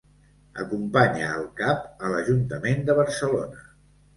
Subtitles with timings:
[0.63, 3.67] Acompanya el cap a l'Ajuntament de Barcelona.